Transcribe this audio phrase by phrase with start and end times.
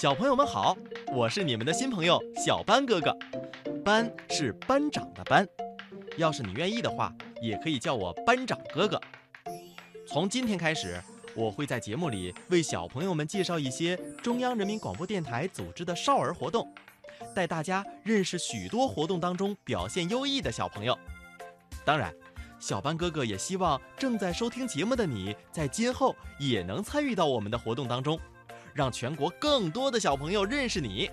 [0.00, 0.74] 小朋友们好，
[1.12, 3.14] 我是你们的新朋友小班哥哥，
[3.84, 5.46] 班是班长的班，
[6.16, 8.98] 要是你愿意的话，也可以叫我班长哥哥。
[10.06, 10.98] 从今天开始，
[11.34, 16.66] 我会在节目里为小朋友们介绍一些中央人民广播电台组织的少儿活动，
[17.34, 20.98] 带大家认识许多活动当中表现优异的小朋友。
[21.84, 22.10] 当然，
[22.58, 28.18] 小班哥哥也希望正在收听节目的你在今后也能参与到我们的活动当中。
[28.74, 31.10] 让全国更多的小朋友认识你。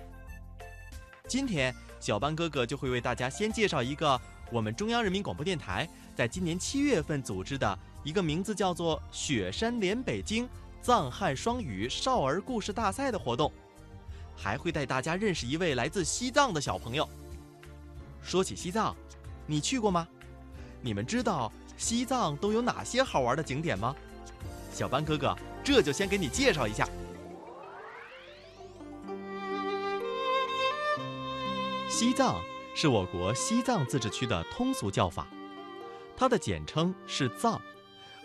[1.26, 4.20] 今天，小班哥哥就会为大家先介绍一个
[4.50, 10.48] 我们中央人民广播电台在今年七月份组织的一个名字叫做“雪山连北京
[10.80, 13.52] 藏汉双语少儿故事大赛”的活动，
[14.36, 17.06] 还会带大家认识一位来自西藏的小朋友。
[18.22, 18.96] 说起西藏，
[19.46, 20.06] 你去过吗？
[20.80, 23.94] 你们知道西藏都有哪些好玩的景点吗？
[24.72, 26.88] 小班哥哥这就先给你介绍一下。
[32.00, 32.40] 西藏
[32.76, 35.26] 是我国西藏自治区的通俗叫法，
[36.16, 37.60] 它的简称是藏，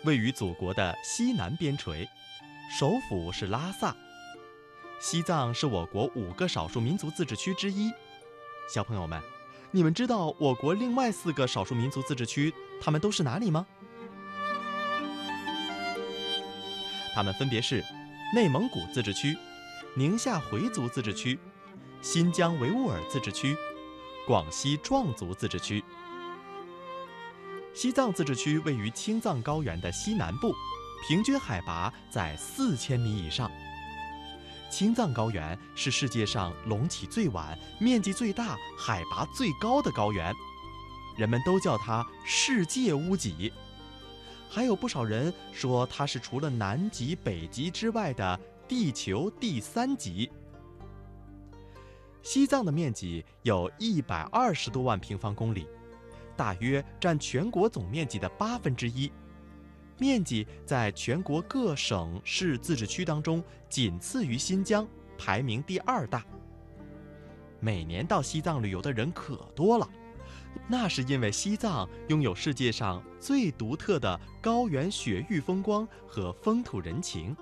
[0.04, 2.06] 位于祖国的西南边陲，
[2.78, 3.92] 首府是拉萨。
[5.00, 7.90] 西藏是我国五个少数民族自治区之一。
[8.72, 9.20] 小朋友们，
[9.72, 13.66] 你们知道我国另外四个少数民族自治区，它们都是哪里吗？
[17.12, 17.84] 它们分别是
[18.32, 19.36] 内蒙古自治区、
[19.96, 21.36] 宁夏回族自治区。
[22.04, 23.56] 新疆维吾尔自治区、
[24.26, 25.82] 广西壮族自治区。
[27.72, 30.52] 西藏自治区位于青藏高原的西南部，
[31.08, 33.50] 平均海拔在四千米以上。
[34.70, 40.30] 青藏高原是世界上隆起最晚、面积最大、海拔最高的高原，
[41.16, 43.50] 人们都叫它“世界屋脊”。
[44.50, 48.38] 还有不少人说它是除了南极、北极之外的
[48.68, 50.30] 地球第三极。
[52.24, 55.68] 西藏的面积有一百二十多万平方公里，
[56.34, 59.12] 大约占全国总面积的八分之一，
[59.98, 64.88] 面积在全国各省市自治区当中仅次于新疆，
[65.18, 66.24] 排名第二大。
[67.60, 69.86] 每年到西藏旅游的人可多了，
[70.66, 77.36] 那是因为西藏拥有世界上最独特的高原雪域风光和风土人情。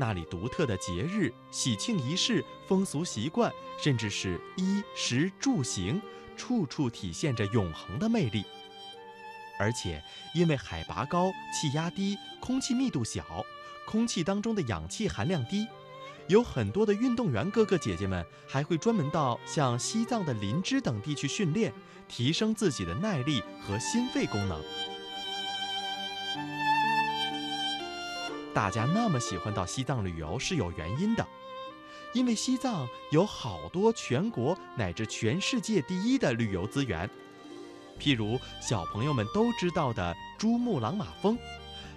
[0.00, 6.00] 那里独特的节日、喜庆仪式、风俗习惯，甚至是衣食住行，
[6.38, 8.42] 处处体现着永恒的魅力。
[9.58, 10.02] 而且，
[10.34, 13.44] 因为海拔高、气压低、空气密度小，
[13.86, 15.66] 空气当中的氧气含量低，
[16.28, 21.70] 有很多的运动员哥哥姐姐们还会专门到像西藏的林芝等地去训练，
[22.08, 24.58] 提升自己的耐力和心肺功能。
[28.52, 31.26] 大家那么喜欢到西藏旅游是有原因的，
[32.12, 37.08] 因为西藏有好多全国乃至全世界第一的旅游资源，
[37.98, 41.38] 譬如小朋友们都知道的珠穆朗玛峰，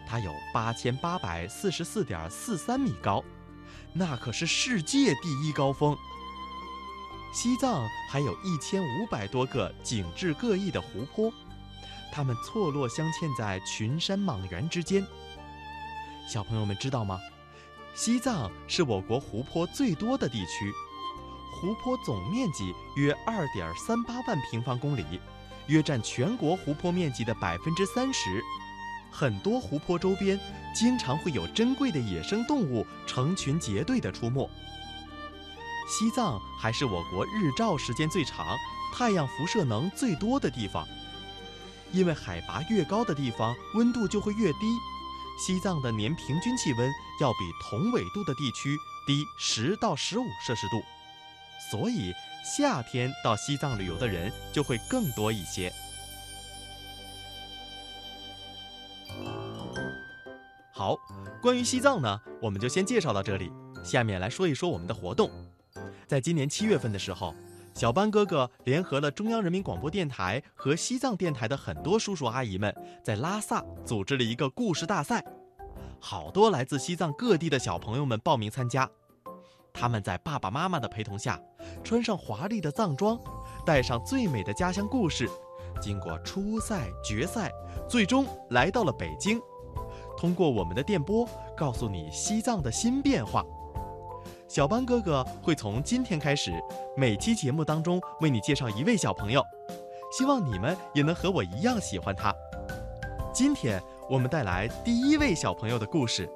[0.07, 3.23] 它有八千八百四十四点四三米高，
[3.93, 5.97] 那可是世界第一高峰。
[7.33, 11.33] 西藏还有一千五百多个景致各异的湖泊，
[12.11, 15.03] 它们错落镶嵌在群山莽原之间。
[16.27, 17.19] 小朋友们知道吗？
[17.95, 20.71] 西藏是我国湖泊最多的地区，
[21.51, 25.19] 湖泊总面积约二点三八万平方公里，
[25.67, 28.41] 约占全国湖泊面积的百分之三十。
[29.11, 30.39] 很多湖泊周边
[30.73, 34.49] 经常会有珍贵的野生动物成群结队的出没。
[35.87, 38.57] 西藏还是我国日照时间最长、
[38.91, 40.87] 太阳辐射能最多的地方，
[41.91, 44.59] 因为海拔越高的地方温度就会越低。
[45.37, 50.81] 西藏的年平均气温要比同纬度的地区低十到十五摄氏度，
[51.71, 52.13] 所以
[52.43, 55.73] 夏天到西藏旅游的人就会更多一些。
[60.71, 60.97] 好，
[61.41, 63.51] 关于西藏呢，我们就先介绍到这里。
[63.83, 65.29] 下面来说一说我们的活动。
[66.07, 67.35] 在今年七月份的时候。
[67.73, 72.73] 小班哥哥联合了中央人民广播电台和西藏电台的很多叔叔阿姨们，
[73.03, 75.23] 在拉萨组织了一个故事大赛，
[75.99, 78.89] 好多来自西藏各地的小朋友们报名参加。
[79.73, 81.41] 他们在爸爸妈妈的陪同下，
[81.83, 83.19] 穿上华丽的藏装，
[83.65, 85.27] 带上最美的家乡故事，
[85.81, 87.51] 经过初赛、决赛，
[87.89, 89.41] 最终来到了北京，
[90.15, 91.27] 通过我们的电波
[91.57, 93.43] 告诉你西藏的新变化。
[94.53, 96.51] 小班哥哥会从今天开始，
[96.95, 99.43] 每期节目当中为你介绍一位小朋友，
[100.15, 102.31] 希望你们也能和我一样喜欢他。
[103.33, 106.29] 今天我们带来第一位小朋友的故事，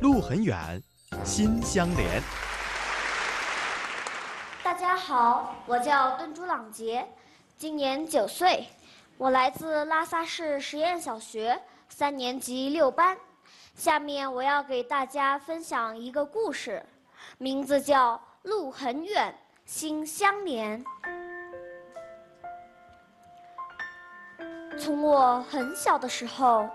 [0.00, 0.82] 路很远，
[1.24, 2.20] 心相连。
[4.64, 7.06] 大家好，我叫邓朱朗杰，
[7.56, 8.66] 今年九岁，
[9.16, 13.16] 我来自拉萨市实验小学三年级六班。
[13.76, 16.84] 下面我要给大家分享一个故事，
[17.38, 19.34] 名字叫《路很远，
[19.64, 20.84] 心相连》。
[24.78, 26.68] 从我很小的时候，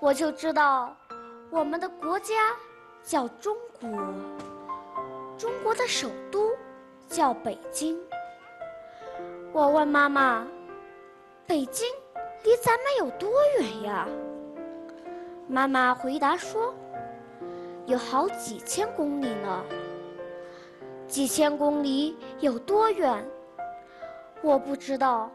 [0.00, 0.96] 我就知道
[1.50, 2.34] 我们的国家
[3.02, 3.88] 叫中国，
[5.38, 6.50] 中国的首都。
[7.08, 8.00] 叫北京。
[9.52, 10.46] 我问妈妈
[11.46, 11.86] ：“北京
[12.42, 13.30] 离咱们有多
[13.60, 14.08] 远呀？”
[15.46, 16.74] 妈妈回答说
[17.92, 19.62] ：“有好几千公里呢。”
[21.06, 23.22] 几千公里有多远？
[24.42, 25.30] 我不知道。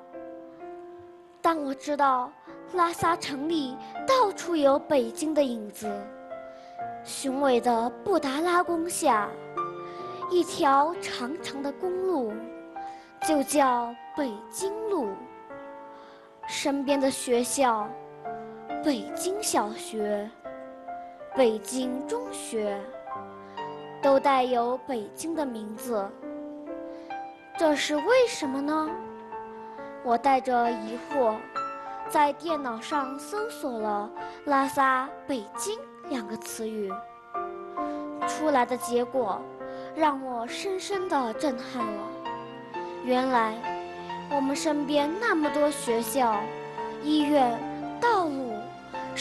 [1.39, 2.31] 但我知道，
[2.74, 3.77] 拉萨城里
[4.07, 5.88] 到处有北京的影子。
[7.04, 9.30] 雄伟的布达拉宫下。
[10.30, 12.33] 一条长长的公路，
[13.25, 15.07] 就叫北京路。
[16.50, 17.88] 身边的学校，
[18.83, 20.30] 北京小学、
[21.37, 22.75] 北京中学，
[24.01, 26.03] 都带有北京的名字。
[27.59, 28.89] 这是为什么呢？
[30.03, 31.35] 我带着疑惑，
[32.09, 34.09] 在电脑上搜索了
[34.45, 35.77] “拉萨北京”
[36.09, 36.91] 两个词语，
[38.27, 39.39] 出来的结果。
[39.95, 42.01] 让我深深的震撼了。
[43.03, 43.55] 原来，
[44.31, 46.35] 我们身边那么多学校、
[47.03, 47.59] 医院、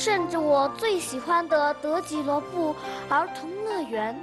[0.07, 2.77] 甚至我最喜欢的德吉罗布
[3.09, 4.17] 儿童乐园，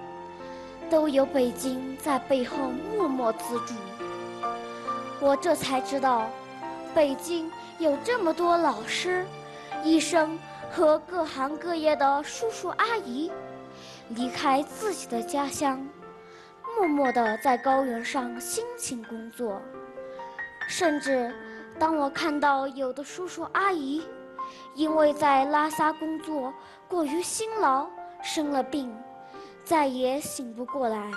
[0.89, 2.55] 都有北京在背后
[2.95, 3.73] 默默资助。
[5.19, 6.29] 我这才知道，
[6.95, 9.25] 北京有这么多老师、
[9.83, 10.39] 医生
[10.71, 13.29] 和各行各业的叔叔阿姨，
[14.07, 15.85] 离开自己的家乡。
[16.77, 19.61] 默默地在高原上辛勤工作，
[20.65, 21.29] 甚至
[21.77, 24.01] 当我看到有的叔叔阿姨
[24.75, 26.53] 因为在拉萨工作
[26.87, 27.87] 过于辛劳
[28.21, 28.93] 生了病，
[29.63, 31.11] 再也醒不过来，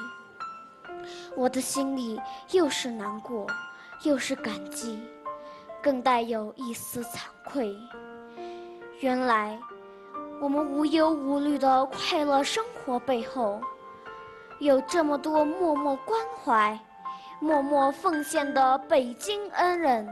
[1.35, 2.21] 我的心里
[2.53, 3.47] 又是难过，
[4.03, 5.01] 又是感激，
[5.83, 7.75] 更带有一丝惭愧。
[9.01, 9.59] 原来，
[10.41, 13.61] 我们无忧无虑的快乐生活背后。
[14.59, 16.79] 有这么多默默关怀、
[17.41, 20.09] 默默奉献的北京恩人，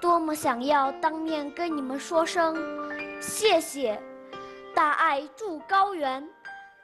[0.00, 2.56] 多么想要当面跟你们说声
[3.20, 4.00] 谢谢！
[4.74, 6.26] 大爱筑高原，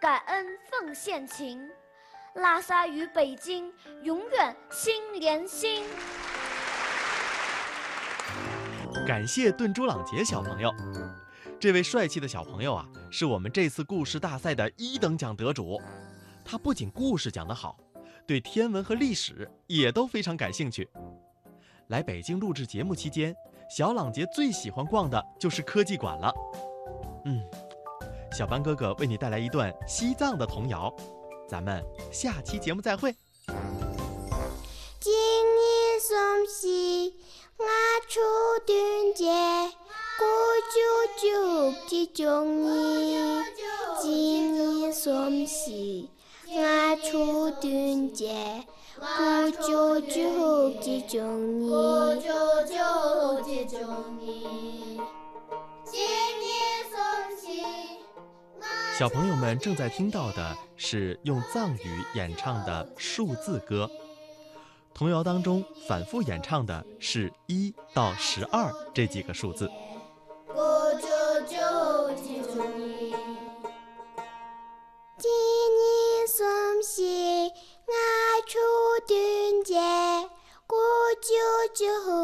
[0.01, 1.61] 感恩奉献情，
[2.35, 3.73] 拉萨与北京
[4.03, 5.85] 永远心连心。
[9.07, 10.73] 感谢顿珠朗杰小朋友，
[11.61, 15.81] 这位帅气的小朋友啊，是我们这次故事大赛的一等奖得主。
[16.45, 17.77] 他不仅故事讲得好，
[18.27, 20.89] 对天文和历史也都非常感兴趣。
[21.89, 23.35] 来北京录制节目期间，
[23.69, 26.33] 小朗杰最喜欢逛的就是科技馆了。
[27.25, 27.43] 嗯，
[28.33, 30.95] 小班哥哥为你带来一段西藏的童谣，
[31.49, 33.15] 咱们下期节目再会。
[35.01, 37.15] 今年双喜，
[37.59, 37.65] 我
[38.09, 38.21] 出
[38.67, 39.27] 端节，
[40.19, 40.27] 过
[40.75, 40.81] 九
[41.21, 43.45] 九吉中年。
[44.01, 46.11] 今年双喜。
[46.47, 48.13] 我出端
[58.97, 63.91] 小朋友们正在听到的是用藏语演唱的数字歌，
[64.95, 69.69] 童谣当中反复演唱的是一到十二这几个数字。